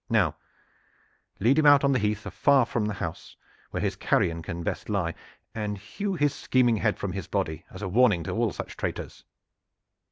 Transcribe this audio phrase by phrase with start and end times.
[0.09, 0.35] Now
[1.39, 3.35] lead him out on the heath afar from the house
[3.69, 5.13] where his carrion can best lie,
[5.53, 9.23] and hew his scheming head from his body as a warning to all such traitors!"